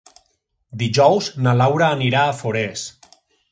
[0.83, 2.89] Dijous na Laura anirà a Forès.